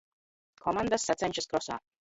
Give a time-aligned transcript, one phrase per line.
[0.63, 1.83] Komandas sacenšas krosā